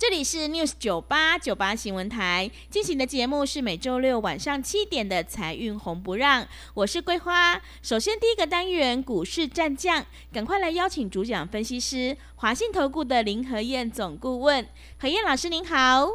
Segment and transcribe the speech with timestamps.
[0.00, 7.60] 这里是 News 九八九八新闻台进行的节目是每周六晚上七点的财运红不让，我是桂花。
[7.82, 14.66] 首先第一个单元股市战将，赶快来邀请主讲分析师华信投顾的林和燕总顾问，
[14.98, 16.08] 何燕老师您好。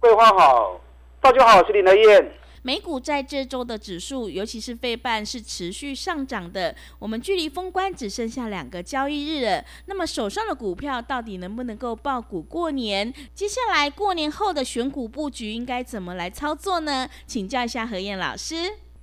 [0.00, 0.80] 桂花好，
[1.20, 2.32] 大家好，我是林和燕。
[2.62, 6.74] 美股在这周的指数，尤其是费半是持续上涨的。
[6.98, 9.64] 我们距离封关只剩下两个交易日了。
[9.86, 13.12] 那么手上的股票到底能不能够爆股过年？
[13.34, 17.08] 接下来过年后的选股布局应该怎么来操作呢？
[17.26, 18.56] 请教一下何燕老师。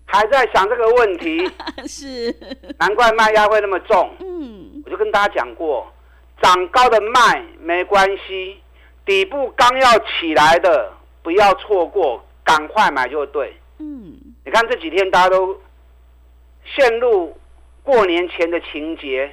[0.08, 1.52] 还在想这个问题？
[1.88, 2.36] 是，
[2.80, 4.12] 难怪卖压会那么重。
[4.20, 5.92] 嗯，我就跟大家讲过，
[6.42, 8.58] 涨高的卖没关系，
[9.06, 10.92] 底部刚要起来的
[11.24, 12.25] 不要错过。
[12.46, 13.54] 赶快买就对。
[13.80, 14.16] 嗯，
[14.46, 15.60] 你看这几天大家都
[16.64, 17.38] 陷入
[17.84, 19.30] 过年前的情节，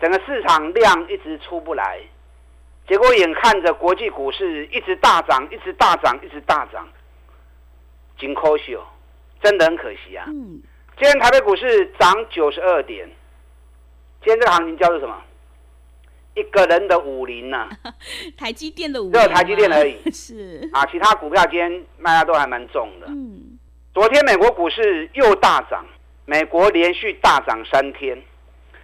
[0.00, 2.00] 整个市场量一直出不来，
[2.88, 6.88] 结果眼看着国际股市一直大涨，一直大涨，一直大涨，
[8.18, 8.84] 紧可惜哦，
[9.40, 10.24] 真的很可惜啊。
[10.26, 10.60] 嗯，
[10.98, 13.08] 今天台北股市涨九十二点，
[14.24, 15.22] 今天这个行情叫做什么？
[16.36, 17.68] 一个人的五零呐，
[18.36, 19.98] 台积电的五，只有台积电而已。
[20.12, 23.06] 是啊，其他股票今天卖压都还蛮重的。
[23.08, 23.58] 嗯，
[23.94, 25.84] 昨天美国股市又大涨，
[26.26, 28.22] 美国连续大涨三天。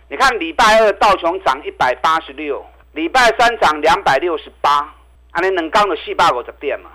[0.09, 4.95] 你看礼拜二道琼涨一百八十六，礼拜三涨两百六十八，
[5.33, 6.91] 安尼能刚的细胞股的变嘛？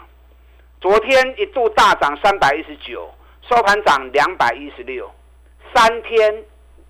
[0.82, 3.10] 昨天一度大涨三百一十九，
[3.48, 5.10] 收盘涨两百一十六，
[5.76, 6.44] 三天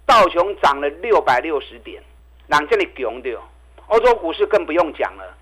[0.05, 2.01] 道琼涨了六百六十点，
[2.47, 3.41] 人这里强掉。
[3.87, 5.35] 欧洲股市更不用讲了，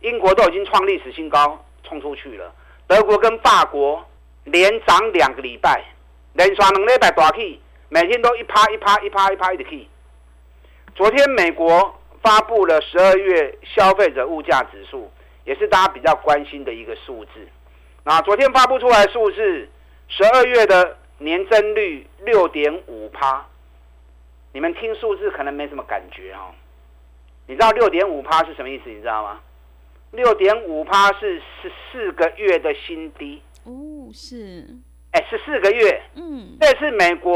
[0.00, 2.52] 英国都已经创历史新高，冲出去了。
[2.86, 4.04] 德国跟法国
[4.44, 5.82] 连涨两个礼拜，
[6.34, 9.88] 连刷两礼拜大起，每天都一趴一趴一趴一趴的起。
[10.94, 15.10] 昨天美国发布了十二月消费者物价指数，
[15.44, 17.30] 也是大家比较关心的一个数字。
[18.04, 19.68] 那昨天发布出来数字，
[20.08, 23.46] 十二月的年增率六点五趴，
[24.52, 26.52] 你们听数字可能没什么感觉哈。
[27.46, 28.88] 你知道六点五趴是什么意思？
[28.88, 29.40] 你知道吗？
[30.12, 33.42] 六点五趴是十四个月的新低。
[33.64, 34.66] 哦，是。
[35.12, 36.02] 哎，十四个月。
[36.14, 36.56] 嗯。
[36.60, 37.34] 这次美国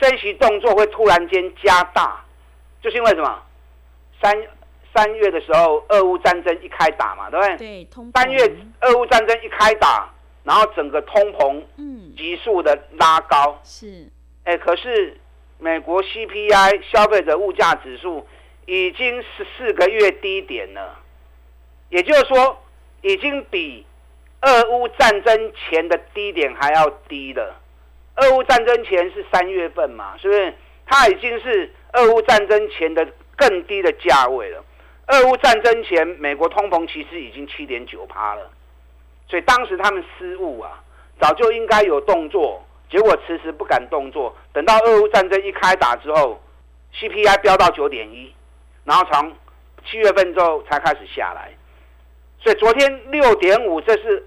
[0.00, 2.24] 升息动作会突然间加大，
[2.80, 3.42] 就是因为什么？
[4.22, 4.32] 三
[4.94, 7.56] 三月的时候，俄乌战争一开打嘛，对不对？
[7.56, 8.10] 对，通。
[8.14, 10.08] 三月俄乌战争一开打，
[10.44, 13.60] 然后整个通膨嗯急速的拉高。
[13.64, 14.08] 是。
[14.44, 15.18] 哎，可是
[15.58, 18.26] 美国 CPI 消费者物价指数。
[18.66, 20.98] 已经十四个月低点了，
[21.90, 22.62] 也就是说，
[23.02, 23.84] 已经比
[24.40, 27.60] 俄乌战争前的低点还要低了。
[28.16, 30.54] 俄乌战争前是三月份嘛，是不是？
[30.86, 34.64] 它已经是俄乌战争前的更低的价位了。
[35.08, 38.50] 俄乌战争前，美国通膨其实已经七点九趴了，
[39.28, 40.82] 所以当时他们失误啊，
[41.20, 44.34] 早就应该有动作，结果迟迟不敢动作。
[44.52, 46.40] 等到俄乌战争一开打之后
[46.94, 48.32] ，CPI 飙到九点一。
[48.84, 49.32] 然后从
[49.86, 51.52] 七月份之后才开始下来，
[52.38, 54.26] 所以昨天六点五这是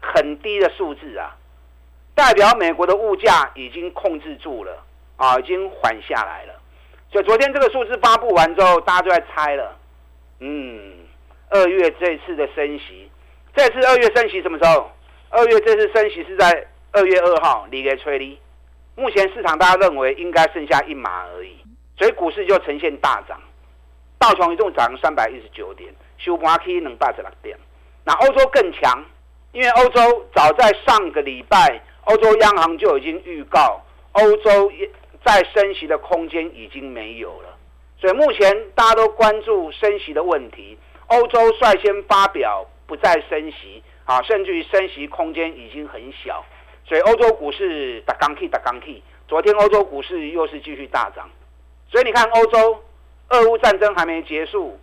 [0.00, 1.36] 很低的数字啊，
[2.14, 4.84] 代表美国的物价已经控制住了
[5.16, 6.54] 啊，已经缓下来了。
[7.10, 9.76] 所以昨天这个数字发布完之后，大家就在猜了，
[10.40, 10.94] 嗯，
[11.48, 13.10] 二月这次的升息，
[13.54, 14.90] 这次二月升息什么时候？
[15.30, 18.38] 二月这次升息是在二月二号，离给吹离。
[18.96, 21.56] 目前市场大家认为应该剩下一码而已，
[21.98, 23.38] 所以股市就呈现大涨。
[24.18, 27.56] 道琼一共涨三百一十九点，收盘 K 能八十六点。
[28.04, 29.04] 那欧洲更强，
[29.52, 33.80] 因为欧洲早在上个礼拜，欧洲央行就已经预告，
[34.12, 34.72] 欧洲
[35.24, 37.56] 在升息的空间已经没有了。
[38.00, 40.76] 所以目前大家都关注升息的问题，
[41.06, 46.44] 欧洲率先发表不再升息，啊，甚至于升息空间已经很小。
[46.84, 51.30] 所以欧洲股市打钢 K 打钢 K，昨天欧洲股市又是继续大涨。
[51.88, 52.82] 所以你看欧洲。
[53.30, 54.78] 俄乌战争还没结束，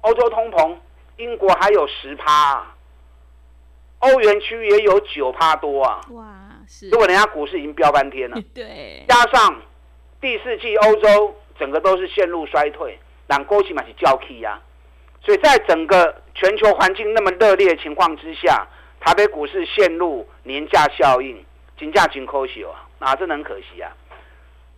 [0.00, 0.74] 欧洲通膨，
[1.16, 2.66] 英国还有十趴，
[3.98, 6.00] 欧元区也有九趴多啊！
[6.10, 6.24] 哇，
[6.66, 6.88] 是。
[6.88, 9.04] 如果人家股市已经飙翻天了， 对。
[9.08, 9.60] 加上
[10.20, 14.60] 第四季欧洲整个都是陷入衰退，让勾起嘛是交替呀。
[15.24, 18.66] 所以在整个全球环境那么热烈的情况之下，
[19.00, 21.44] 台北股市陷入年假效应，
[21.78, 23.92] 金价紧扣起啊，啊，真的很可惜啊。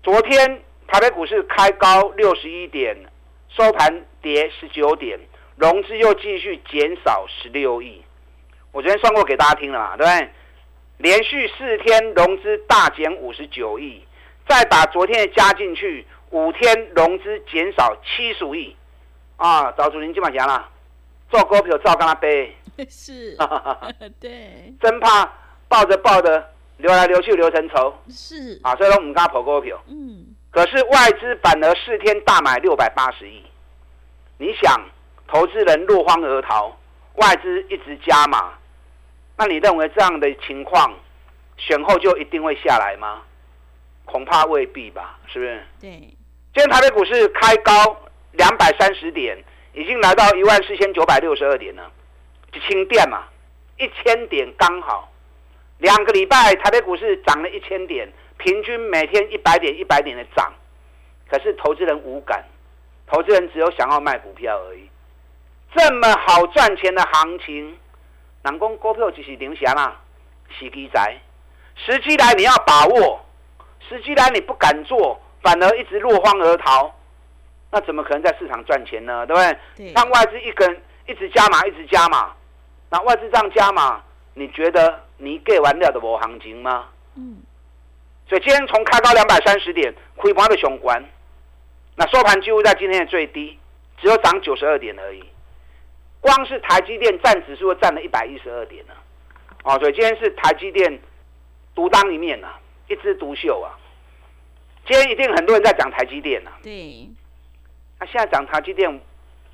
[0.02, 2.96] 昨天台北股市开高六十一点，
[3.48, 5.18] 收盘跌十九点，
[5.56, 8.02] 融资又继续减少十六亿。
[8.72, 10.30] 我昨天算过给大家听了嘛，对不对？
[10.98, 14.04] 连续四天融资大减五十九亿，
[14.48, 18.76] 再把昨天的加进去，五天融资减少七十亿。
[19.36, 20.68] 啊，找主您今晚讲了，
[21.28, 22.54] 做股票照跟他背，
[22.88, 23.36] 是，
[24.20, 25.32] 对，真怕
[25.66, 33.42] 抱着抱着流来流去流成仇，是啊，所以说我们跟他跑股票，嗯，可是外资反而四天大买六百八十亿，
[34.38, 34.80] 你想，
[35.26, 36.74] 投资人落荒而逃，
[37.16, 38.54] 外资一直加码，
[39.36, 40.94] 那你认为这样的情况，
[41.56, 43.22] 选后就一定会下来吗？
[44.04, 45.62] 恐怕未必吧，是不是？
[45.80, 46.16] 对，今
[46.54, 47.72] 天台北股市开高。
[48.36, 49.38] 两百三十点，
[49.74, 51.88] 已经来到一万四千九百六十二点了，
[52.50, 53.22] 就清电嘛，
[53.78, 55.08] 一千点刚好。
[55.78, 60.52] 两个礼拜台北股市涨了一千点，平均每天一百点一百点的涨，
[61.28, 62.44] 可是投资人无感，
[63.06, 64.88] 投资人只有想要卖股票而已。
[65.74, 67.78] 这么好赚钱的行情，
[68.42, 70.00] 南宫股票就是零钱啦，
[70.58, 71.20] 时机仔，
[71.76, 73.24] 时机来你要把握，
[73.88, 76.94] 时机来你不敢做，反而一直落荒而逃。
[77.70, 79.26] 那怎么可能在市场赚钱呢？
[79.26, 79.42] 对不
[79.76, 79.92] 对？
[79.92, 82.32] 让外资一根一直加码，一直加码，
[82.90, 84.00] 那外资这样加码，
[84.34, 86.88] 你觉得你 get 完了的无行情吗？
[87.16, 87.42] 嗯。
[88.34, 91.00] 所以今天从开高两百三十点，亏盘的雄关，
[91.94, 93.56] 那收盘几乎在今天的最低，
[94.00, 95.22] 只有涨九十二点而已。
[96.20, 98.94] 光是台积电占指数占了一百一十二点呢。
[99.62, 100.98] 哦，所以今天是台积电
[101.76, 102.48] 独当一面呐，
[102.88, 103.78] 一枝独秀啊。
[104.84, 106.50] 今天一定很多人在讲台积电呐。
[106.60, 107.08] 对。
[108.00, 109.00] 那现在讲台积电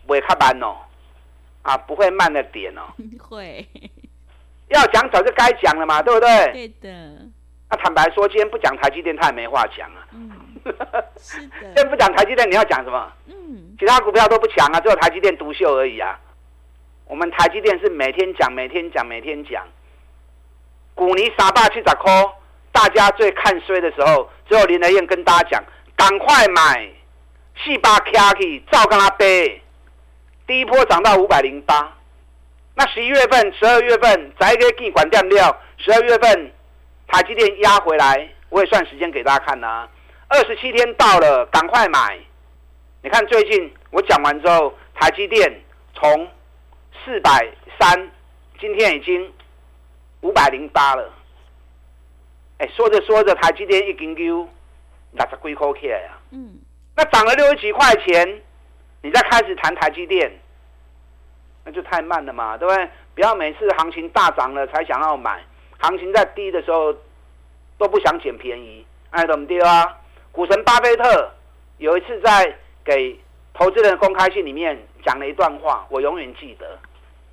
[0.07, 0.75] 会较慢哦，
[1.61, 2.85] 啊，不会慢了点哦。
[3.29, 3.69] 会。
[4.69, 6.53] 要讲早就该讲了嘛，对不对？
[6.55, 7.27] 对的。
[7.71, 10.07] 那坦白说，今天不讲台积电，他也没话讲啊。
[10.13, 10.31] 嗯。
[11.17, 11.57] 是的。
[11.63, 13.13] 今天不讲台积电，你要讲什么？
[13.29, 13.77] 嗯。
[13.79, 16.19] 其他股票都不强啊，只有台积电独秀而已啊。
[17.07, 19.67] 我们台积电是每天讲，每天讲，每天讲。
[20.95, 22.13] 股尼傻大七十块，
[22.73, 25.65] 大家最看衰的时候，只有林德燕跟大家讲，
[25.97, 26.89] 赶快买。
[27.63, 29.61] 四八卡去，照跟他背。
[30.47, 31.93] 第一波涨到五百零八，
[32.75, 35.55] 那十一月份、十二月份，再给记管掉料。
[35.77, 36.53] 十二月份，
[37.11, 39.89] 台积电压回来，我也算时间给大家看呐。
[40.29, 42.19] 二十七天到了，赶快买。
[43.03, 45.61] 你看最近我讲完之后，台积电
[45.95, 46.29] 从
[47.05, 47.31] 四百
[47.79, 48.11] 三，
[48.61, 49.33] 今天已经
[50.21, 51.13] 五百零八了。
[52.59, 54.49] 哎，说着说着，台积电一根 Q
[55.13, 56.19] 六十几块起来啊。
[56.31, 56.59] 嗯。
[56.95, 58.41] 那涨了六十几块钱，
[59.03, 60.31] 你再开始谈台积电，
[61.65, 62.89] 那就太慢了嘛，对不对？
[63.15, 65.43] 不要每次行情大涨了才想要买，
[65.81, 66.95] 行情在低的时候
[67.79, 69.97] 都不想捡便宜，哎，怎么丢啊？
[70.33, 71.31] 股神巴菲特
[71.79, 73.19] 有一次在给
[73.55, 76.79] 投资人公开信里面讲了一段话，我永远记得。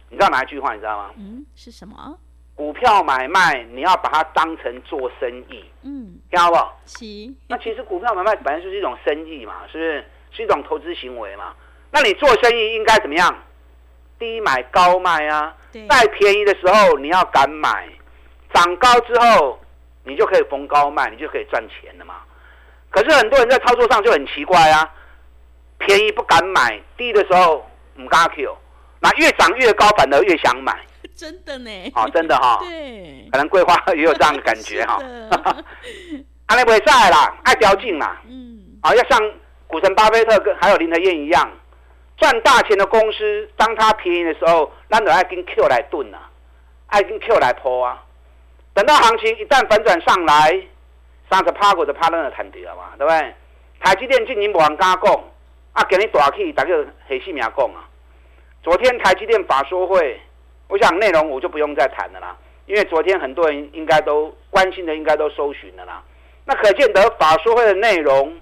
[0.10, 0.74] 你知道哪一句话？
[0.74, 1.12] 你知道吗？
[1.18, 2.18] 嗯，是什么？
[2.56, 6.80] 股票买卖，你要把它当成做生意，嗯，听好不好？
[7.48, 10.06] 那其实股票买卖本来就是一种生意嘛，是不是？
[10.32, 11.54] 是一种投资行为嘛？
[11.92, 13.44] 那你做生意应该怎么样？
[14.18, 15.56] 低买高卖啊，
[15.88, 17.88] 在便宜的时候你要敢买，
[18.54, 19.60] 涨高之后
[20.04, 22.16] 你就可以逢高卖，你就可以赚钱了嘛。
[22.90, 24.90] 可是很多人在操作上就很奇怪啊，
[25.78, 28.58] 便宜不敢买，低的时候唔敢 Q，
[29.00, 30.74] 那越涨越高反而越想买。
[31.16, 35.00] 真的呢，哦，真的哈， 对，可能桂花也有这样的感觉哈。
[36.46, 39.20] 阿内不会在啦，爱标劲啦，嗯，啊，要像
[39.68, 41.50] 股神巴菲特跟还有林德燕一样，
[42.18, 46.30] 赚大钱的公司，当它便宜的时候，那都爱跟 Q 来炖啊，
[46.88, 48.04] 爱跟 Q 来抛啊。
[48.78, 50.62] 等到行情一旦反转上来，
[51.32, 53.34] 三十趴股就趴那个弹掉嘛，对不对？
[53.80, 55.24] 台积电今年无人敢讲，
[55.74, 56.76] 啊，给你大起，大家
[57.08, 57.90] 黑细命讲啊。
[58.62, 60.22] 昨天台积电法说会。
[60.68, 66.04] 我想内容我就不用再谈了啦，因为昨天很多人应该都关心的，应该都搜寻了啦。
[66.46, 68.40] 那可见得法说会的内容，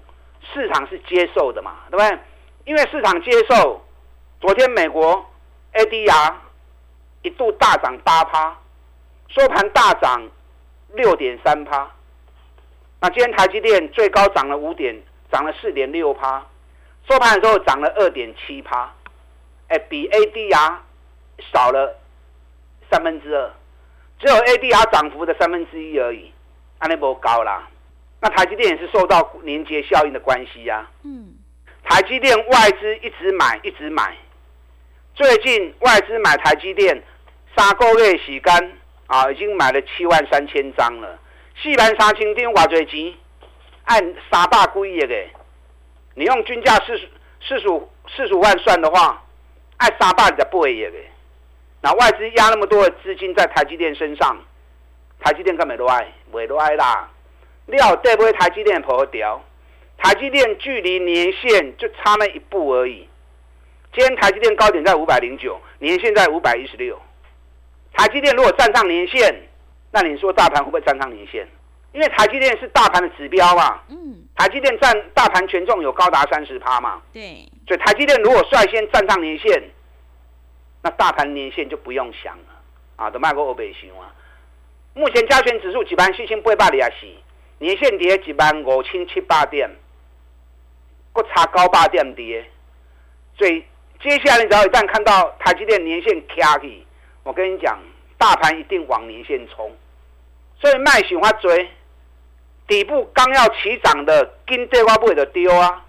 [0.52, 2.18] 市场是接受的嘛，对不对？
[2.66, 3.82] 因为市场接受，
[4.40, 5.24] 昨天美国
[5.72, 6.34] ADR
[7.22, 8.58] 一度大涨八趴，
[9.28, 10.28] 收盘大涨
[10.94, 11.90] 六点三趴。
[13.00, 14.94] 那今天台积电最高涨了五点，
[15.30, 16.44] 涨了四点六趴，
[17.08, 18.92] 收盘的时候涨了二点七趴，
[19.68, 20.74] 哎，比 ADR
[21.52, 21.98] 少了。
[22.88, 23.50] 三分之二，
[24.20, 26.32] 只有 ADR 涨幅的三分之一而已，
[26.78, 27.68] 安尼无高啦。
[28.20, 30.88] 那台积电也是受到连接效应的关系呀。
[31.02, 31.34] 嗯，
[31.82, 34.16] 台积电外资一直买，一直买。
[35.16, 37.02] 最近外资买台积电
[37.56, 41.18] 三个月时间啊，已经买了七万三千张了。
[41.62, 43.14] 四万三千张偌侪钱？
[43.84, 45.14] 按三百几亿个，
[46.14, 47.08] 你用均价四十
[47.40, 49.22] 四十五四十五万算的话，
[49.76, 50.92] 按三百二十八亿个。
[51.82, 54.36] 那外资压那么多的资金在台积电身上，
[55.20, 56.12] 台积电干没落爱？
[56.32, 57.08] 袂落爱啦。
[57.66, 58.32] 你要对不对？
[58.32, 59.40] 台积电破掉，
[59.98, 63.08] 台积电距离年线就差那一步而已。
[63.92, 67.00] 今天台积电高点在五百零九，年线在五百一十六。
[67.96, 69.34] 台积电如果站上年线，
[69.90, 71.46] 那你说大盘会不会站上年线？
[71.92, 79.62] 因为台积电是大盘的指标嘛，嗯，台积电占大盘权重有高达三十趴嘛，对，所以台积电如果率先站上年线，
[80.82, 82.44] 那大盘年线就不用想了
[82.96, 84.12] 啊，都卖过欧北行啊。
[84.92, 87.06] 目前加权指数几万四千八百里啊是
[87.58, 89.70] 年线跌几万五千七八点，
[91.14, 92.44] 不差高八点跌，
[93.38, 93.64] 所以
[94.02, 96.85] 接下来你只要一旦看到台积电年线卡起，
[97.26, 97.76] 我跟你讲，
[98.16, 99.76] 大盘一定往年线冲，
[100.60, 101.68] 所以卖喜欢追。
[102.68, 105.84] 底部刚要起涨的，跟对话不会的丢啊！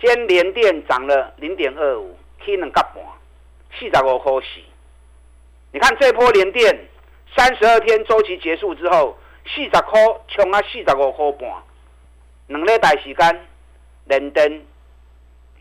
[0.00, 3.04] 今天连电涨了零点二五，起两角半，
[3.78, 4.60] 四十五块四。
[5.70, 6.88] 你看这波连电
[7.36, 11.50] 三十二天周期结束之后，四十块冲啊四十五块半，
[12.48, 13.46] 两礼拜时间，
[14.06, 14.66] 连电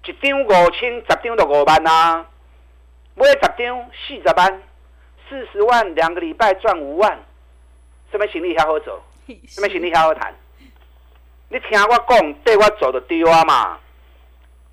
[0.05, 2.25] 一张五千，十张就五万啊！
[3.13, 4.63] 买十张四十万，
[5.31, 7.17] 四十万两个礼拜赚五万，
[8.11, 9.01] 什么行李还好走？
[9.47, 10.35] 什么行李好好谈？
[11.47, 13.79] 你听我讲，对我走的丢啊嘛！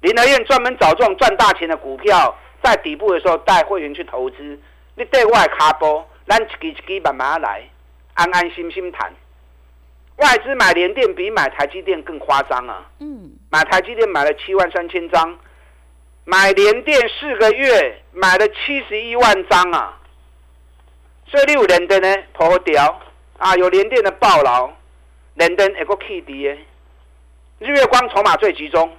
[0.00, 4.60] 林德燕专门找这种赚大钱的股票，在底部的时候带会员去投资。
[4.96, 7.62] 你对外卡波，咱一支一支慢慢来，
[8.14, 9.12] 安安心心谈。
[10.16, 12.84] 外资买联电比买台积电更夸张啊！
[12.98, 15.38] 嗯，买台积电买了七万三千张，
[16.24, 19.98] 买联电四个月买了七十一万张啊！
[21.30, 23.00] 所以你有连电的，破掉。
[23.38, 24.68] 啊，有连电的暴劳，
[25.35, 26.58] 联电一个 K D 的，
[27.61, 28.92] 日月光筹码最集中，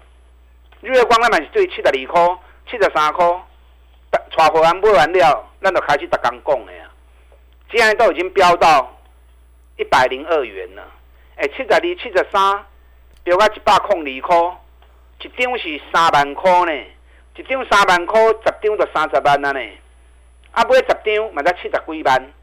[0.80, 2.38] 日月光那买是对七十二块、
[2.72, 3.26] 七十三块，
[4.10, 6.90] 带货完买完了，咱就开始逐工讲的啊。
[7.70, 8.98] 现在都已经飙到
[9.76, 10.88] 一百零二元了，
[11.36, 12.64] 哎，七十二、七十三，
[13.26, 14.58] 飙到一百空二块，
[15.22, 16.86] 一张是三万块呢，
[17.36, 19.60] 一张三万块，十张就三十万了呢，
[20.52, 22.34] 啊，买十张嘛才七十几万。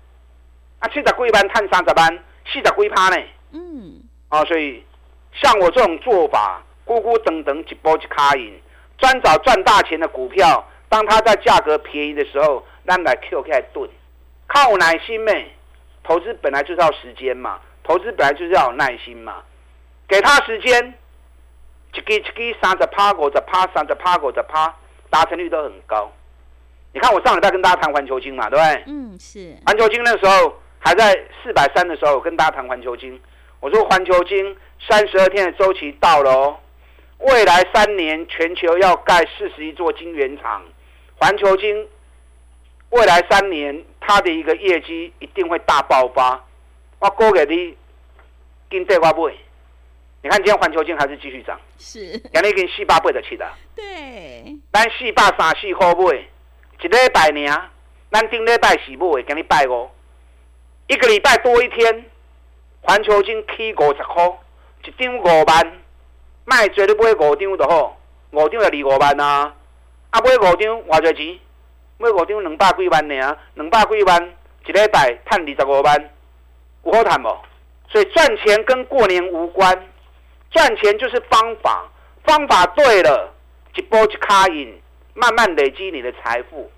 [0.79, 3.17] 啊，七十几万赚三十万，四十几趴呢。
[3.53, 4.85] 嗯，啊，所以
[5.33, 8.61] 像我这种做法，咕咕等等一波一卡赢，
[8.99, 10.67] 专找赚大钱的股票。
[10.89, 13.91] 当它在价格便宜的时候，咱来 Q 开盾，
[14.47, 15.51] 靠耐心咩？
[16.05, 19.43] 投资本来就是要时间嘛，投资本来就是要有耐心嘛。
[20.07, 20.95] 给他时间，
[21.93, 24.73] 一支一支三十趴、五十趴、三十趴、五十趴，
[25.11, 26.13] 达成率都很高。
[26.97, 28.85] 你看我上礼拜跟大家谈环球金嘛，对不对？
[28.87, 29.55] 嗯，是。
[29.67, 30.51] 环球金那时候。
[30.79, 31.13] 还在
[31.43, 33.21] 四百三的时候，跟大家谈环球金。
[33.59, 34.57] 我说环球金
[34.89, 36.57] 三十二天的周期到了哦，
[37.19, 40.63] 未来三年全球要盖四十一座晶圆厂，
[41.17, 41.89] 环球金
[42.91, 46.41] 未来三年它的一个业绩一定会大爆发。
[47.01, 47.77] 我估给你
[48.71, 49.29] 跟对话不？
[50.23, 53.45] 你看今天环球金还是继续涨，是，今天跟四百倍的起的。
[53.75, 56.29] 对，咱四百三四块买，
[56.83, 57.51] 一礼拜年，
[58.13, 59.89] 咱顶礼拜四买，今日拜五。
[60.89, 62.05] 一个礼拜多一天，
[62.83, 64.39] 环球金起五十块，
[64.85, 65.73] 一张五万，
[66.45, 67.97] 卖做你买五张就好，
[68.33, 69.55] 五张就二五万啊！
[70.11, 71.41] 啊，买五张偌侪钱？
[71.97, 74.35] 买五张两百几万尔，两百几万
[74.67, 76.11] 一礼拜赚二十五万，
[76.85, 77.39] 有好赚无？
[77.89, 79.89] 所以赚钱跟过年无关，
[80.51, 81.89] 赚钱就是方法，
[82.25, 83.33] 方法对了，
[83.75, 84.79] 一波一卡印，
[85.17, 86.71] 慢慢累积你的财富。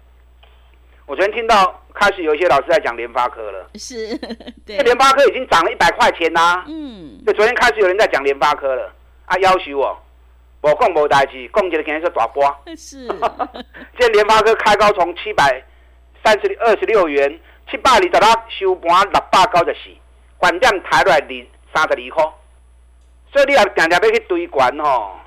[1.07, 4.17] 我昨天听到开始有一些老师在讲联发科了，是，
[4.65, 6.65] 对，联发科已经涨了一百块钱啦。
[6.69, 8.93] 嗯，就昨天开始有人在讲联发科了，
[9.25, 9.99] 啊，要求我，
[10.61, 12.45] 我讲无代志，讲一个今天是大波。
[12.77, 13.09] 是，
[13.99, 15.65] 今天联发科开高从七百
[16.23, 17.41] 三十二十六元，
[17.71, 19.91] 七百二十六收盘六百九十四，
[20.37, 22.23] 关键抬落来二三十二块，
[23.33, 25.19] 所以你也定定要去追关吼，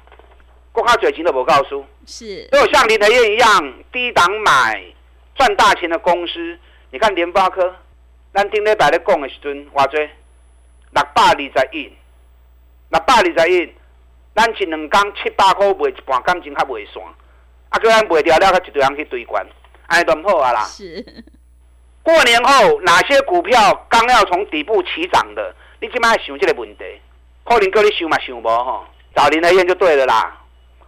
[0.71, 1.83] 国较侪钱都无告诉。
[2.05, 4.83] 是，都有像林德燕一样低档买。
[5.33, 6.59] 赚大钱的公司，
[6.91, 7.73] 你看联发科，
[8.33, 9.97] 咱顶礼拜咧讲的时阵，偌济
[10.91, 11.91] 六百二十亿，
[12.89, 13.73] 六百二十亿，
[14.35, 17.01] 咱一两工七百块卖一半，感情较袂散，
[17.69, 19.43] 啊，叫咱卖掉了，佮一堆人去堆关，
[19.87, 20.63] 安尼都唔好啊啦。
[20.65, 21.03] 是。
[22.03, 26.83] 过年后哪些股票刚要从底部起涨的，你即摆想这个问题，
[27.45, 30.40] 可能叫你想嘛想无吼，找林德燕就对了啦。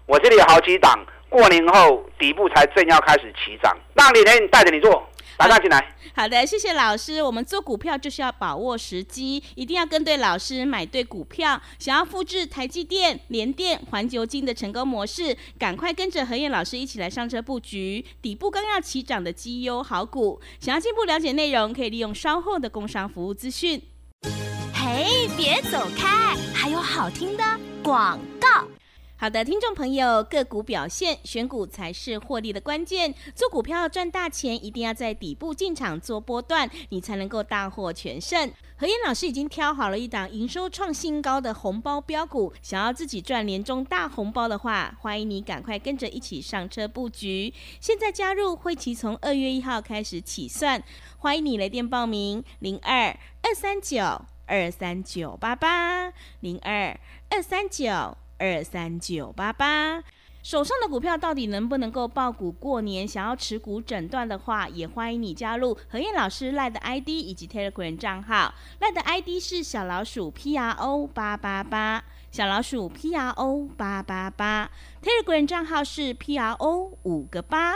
[0.05, 5.07] 我这里有好几档，过年后底部才正要开始起涨，让林德燕带着你做，
[5.37, 5.95] 打上进来。
[6.15, 7.23] 好的，谢谢老师。
[7.23, 11.59] 我们做股票就是要把握时机，一定要跟对老师，买对股票。
[11.79, 20.39] 想要复制台积电、联电、环球金的成功模式，赶快跟着何燕老师一起来上车布局底部刚要起涨的绩优好股。
[20.59, 23.81] 想要进一步了解内容，可以利用稍后的工商服务资讯。
[24.73, 27.43] 嘿，别走开，还有好听的
[27.81, 28.67] 广告。
[29.23, 33.15] 好的，听众朋友，个股表现，选股才是获利的关键。
[33.33, 38.51] 做股票赚大钱，一定要在底部进场做波段，你才能够大获全胜。
[38.75, 47.53] 何燕老师已经挑好了一档营收创新高的红包标股，想要自己赚年终大红包的话，欢迎你赶快跟着一起上车布局。
[47.79, 50.83] 现在加入会期从二月一号开始起算，
[51.19, 54.03] 欢迎你来电报名：零二二三九
[54.47, 56.11] 二三九八八
[56.41, 56.99] 零二
[57.29, 58.17] 二三九。
[58.37, 60.03] 二三九八八，
[60.41, 63.07] 手上的股票到底能不能够爆股过年？
[63.07, 68.53] 想要持股诊断的话，也欢迎你加入何燕老师赖的 ID 以及 Telegram 账号。
[68.79, 74.69] 赖的 ID 是小老鼠 P R O 八八八，小老鼠 P R O 八八八
[75.01, 77.75] ，Telegram 账号是 P R O 五个八。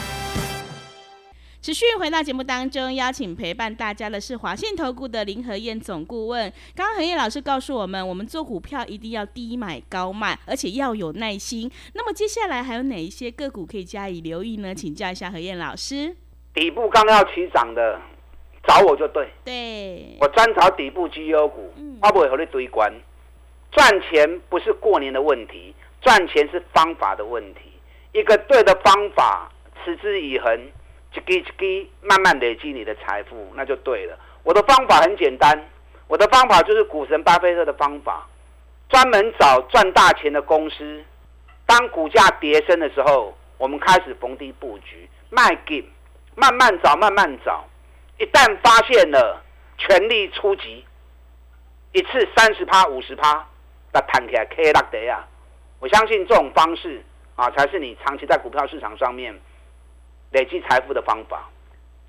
[1.61, 6.51] 持续回到节目当中，邀请陪伴大家的是华信投顾的林和燕总顾问。
[6.75, 11.71] 刚刚何燕老师告诉我们，我们做股票一定要低买高卖，而且要有耐心。
[11.93, 14.73] 那么接下来还有哪一些个股可以加以留意呢？
[14.73, 16.15] 请教一下何燕老师。
[16.55, 18.01] 底部刚要起涨的，
[18.67, 19.29] 找我就对。
[19.45, 21.71] 对，我专炒底部绩优股，
[22.01, 22.91] 我不会和你堆关。
[23.71, 27.61] 赚钱不是过年的问题，赚钱是方法的问题。
[28.13, 29.51] 一个对的方法，
[29.85, 30.59] 持之以恒。
[31.13, 34.17] 一滴一滴慢慢累积你的财富，那就对了。
[34.43, 35.69] 我的方法很简单，
[36.07, 38.27] 我的方法就是股神巴菲特的方法，
[38.89, 41.03] 专门找赚大钱的公司。
[41.65, 45.83] 当股价跌升的时候，我们开始逢低布局，卖给
[46.35, 47.65] 慢慢找，慢慢找。
[48.17, 49.41] 一旦发现了，
[49.77, 50.85] 全力出击，
[51.91, 53.47] 一次三十趴、五十趴，
[53.93, 55.27] 那弹起来 K 拉得啊！
[55.79, 57.03] 我相信这种方式
[57.35, 59.33] 啊，才是你长期在股票市场上面。
[60.31, 61.49] 累积财富的方法，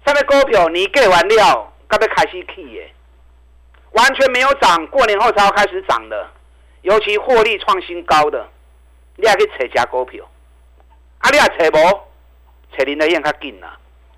[0.04, 2.92] 上面股票你给完料，刚被开始起耶，
[3.92, 6.28] 完全没有涨，过年后才要开始涨的，
[6.82, 8.48] 尤其获利创新高的，
[9.16, 10.24] 你还可以找加股票，
[11.18, 12.00] 啊，你也找无？
[12.78, 13.76] 找林德燕较紧啦，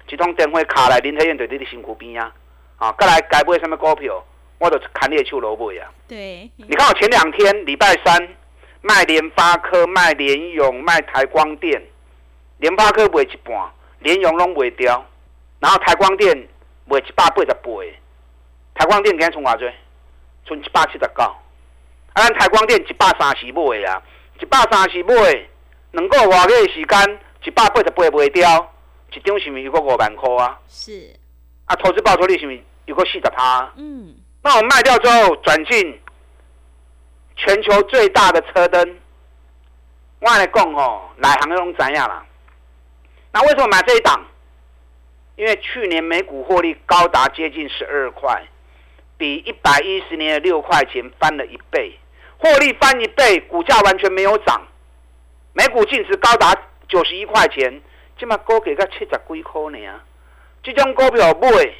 [0.09, 2.33] 一通电话卡来，林德燕在你的辛苦边啊，
[2.77, 4.23] 啊，再来该买什么股票，
[4.59, 5.91] 我就砍你的手楼买啊。
[6.07, 8.29] 对，你看我前两天礼拜三
[8.83, 11.83] 卖联发科、卖联永、卖台光电，
[12.59, 13.57] 联发科卖一半。
[14.05, 15.05] 连用拢卖掉，
[15.59, 16.37] 然后台光电
[16.85, 17.71] 卖一百八十八，
[18.75, 19.65] 台光电今日从偌济？
[20.47, 21.23] 剩一百七十九。
[21.23, 21.35] 啊，
[22.15, 24.03] 咱台光电一百三十买啊，
[24.39, 25.15] 一百三十买，
[25.93, 28.73] 两个外月时间一百八十八卖掉，
[29.11, 30.61] 一张是毋是有个五万块啊？
[30.69, 31.11] 是。
[31.65, 33.73] 啊，投资报酬率是毋是有个四十趴？
[33.77, 34.15] 嗯。
[34.43, 35.99] 那我卖掉之后转进
[37.37, 38.99] 全球最大的车灯，
[40.21, 42.23] 我来讲吼，内行拢知影啦。
[43.35, 44.25] 那为什么买这一档？
[45.35, 48.45] 因为去年每股获利高达接近十二块，
[49.19, 51.99] 比一百一十年的六块钱翻了一倍，
[52.39, 54.63] 获利翻一倍，股价完全没有涨，
[55.53, 56.55] 每股净值高达
[56.87, 57.83] 九十一块钱，
[58.17, 60.01] 今嘛股价才七十几块呢。
[60.63, 61.75] 这种股票买，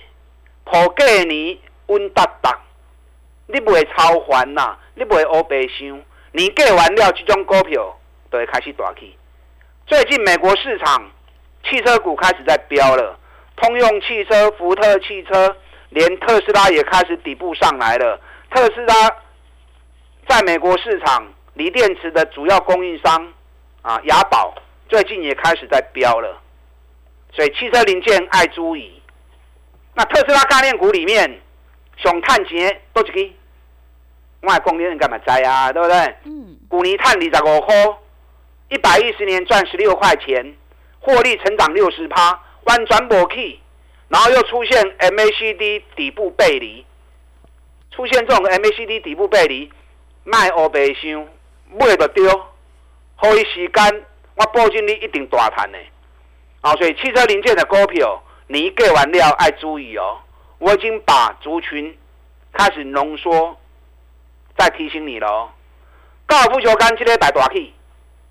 [0.65, 2.59] 破过年稳达达，
[3.47, 7.97] 你不会超还呐，你不会乌白想，年过完了，这种股票
[8.29, 9.17] 都会开始大起。
[9.87, 11.13] 最近美国市场。
[11.69, 13.19] 汽车股开始在飙了，
[13.57, 15.57] 通用汽车、福特汽车，
[15.91, 18.21] 连特斯拉也开始底部上来了。
[18.51, 18.95] 特斯拉
[20.29, 23.33] 在美国市场锂电池的主要供应商
[23.83, 24.55] 啊，雅宝
[24.89, 26.41] 最近也开始在飙了。
[27.33, 29.01] 所以汽车零件爱注意。
[29.95, 31.41] 那特斯拉概念股里面，
[31.97, 33.35] 熊探钱多几个？
[34.43, 35.73] 外供应链干嘛摘啊？
[35.73, 35.97] 对不对？
[36.25, 36.57] 嗯。
[36.69, 37.75] 古尼探二十五块，
[38.69, 40.55] 一百一十年赚十六块钱。
[41.05, 43.61] 获利成长六十趴，弯转博 key，
[44.09, 46.87] 然后又出现 MACD 底部背离，
[47.91, 49.71] 出现这种 MACD 底部背离，
[50.23, 51.29] 卖欧白箱，
[51.79, 52.27] 买就对，
[53.17, 55.79] 好伊时间，我保证你一定大赚的。
[56.63, 60.19] 啊，所以汽车零件的股票，你一过完料爱注意哦。
[60.59, 61.95] 我已经把族群
[62.55, 63.55] 开始浓缩，
[64.57, 65.51] 再提醒你了哦。
[66.25, 67.71] 高尔夫球杆这个摆大 K，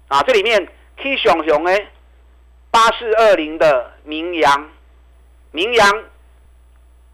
[0.07, 1.79] 啊，这里面 K 熊熊的，
[2.73, 4.67] 八四二零的名扬，
[5.51, 6.03] 名扬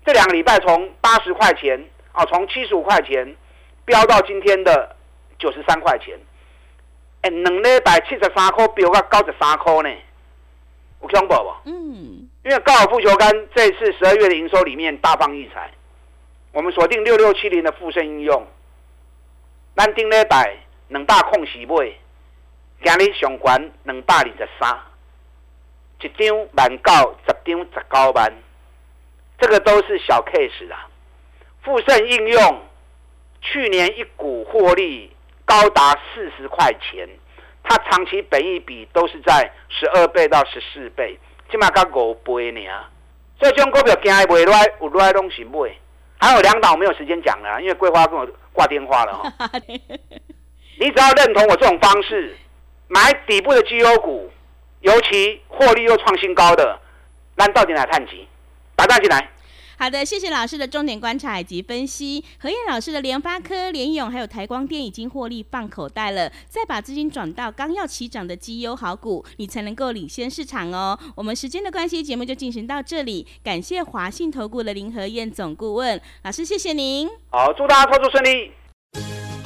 [0.06, 1.78] 这两个礼拜从八十块钱
[2.14, 3.36] 啊，从七十五块钱
[3.84, 4.96] 飙到今天的
[5.38, 6.18] 九十三块钱，
[7.24, 9.90] 哎，两礼拜七十三块飙到九十三块呢。
[11.02, 11.54] 有恐怖不？
[11.66, 15.70] 嗯，因为高尔夫球杆这次十二月的营收里面大放异彩，
[16.54, 18.48] 我们锁定六六七零的富盛应用，
[19.76, 20.56] 咱顶礼拜
[20.88, 21.94] 两百空时买，
[22.82, 24.78] 今日上悬两百二十三，
[26.02, 28.34] 一张万九，十张十九万，
[29.40, 30.88] 这个都是小 case 啊。
[31.64, 32.62] 富盛应用
[33.42, 35.12] 去年一股获利
[35.46, 37.08] 高达四十块钱。
[37.62, 41.20] 它长期本益比都是在十二倍到十四倍，
[41.52, 42.62] 起码才五倍呢。
[43.38, 45.70] 所以这种股票惊买来，有来拢是买。
[46.18, 49.52] 还有两档我没有时间讲了，因为桂花跟我挂电话了哈。
[50.80, 52.36] 你只要认同我这种方式，
[52.88, 54.32] 买底部的绩优股，
[54.82, 56.80] 尤其获利又创新高的，
[57.36, 58.28] 那到底来探级？
[58.76, 59.32] 打蛋进来。
[59.78, 62.22] 好的，谢谢老师的重点观察以及分析。
[62.38, 71.00] 何燕老师的联发科、联勇还有台光电已经获利放口袋了，再把资金转到刚要起涨的绩优好股，你才能够领先市场哦。
[71.16, 73.26] 我们时间的关系，节目就进行到这里。
[73.42, 77.10] 感谢华信投顾的林何燕总顾问老师，谢谢您。
[77.30, 78.52] 好，祝大家操作顺利。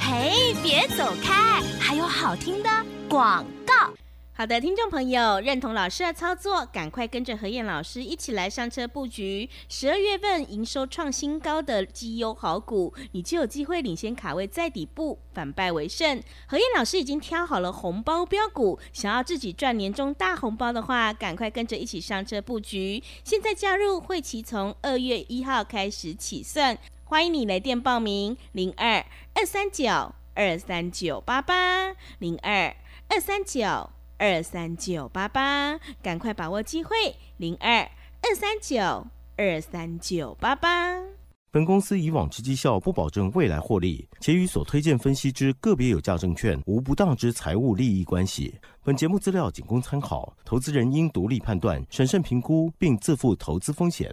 [0.00, 2.68] 嘿，别走开，还有好听的
[3.08, 3.94] 广告。
[4.36, 16.20] 好的，听众朋友，认同老师的操作，赶快跟着何燕老师一起来上车布局十二月份营收创新高的绩优好股，你就有机会领先卡位在底部，反败为胜。
[16.48, 23.00] 何燕老师已经挑好了红包标股，想要自己赚年终大红包的话，赶快跟着一起上车布局。
[23.22, 32.74] 现在加入会期从二月一号开始起算，欢迎你来电报名零二二三九二三九八八零二
[33.06, 33.93] 二三九。
[34.16, 36.94] 二三九八八，赶快把握机会！
[37.36, 37.78] 零二
[38.22, 40.96] 二三九二三九八八。
[41.50, 48.54] 本公司以往之绩效不保证未来获利，且与所推荐分析之个别有价证券无不当之财务利益关系。
[48.84, 54.12] 本节目资料仅供参考，投资人应独立判断、审慎评估，并自负投资风险。